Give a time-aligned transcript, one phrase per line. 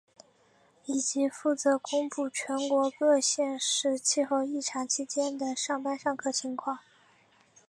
[0.85, 6.79] 以及负责公布全国各县市气候异常期间的上班上课情况。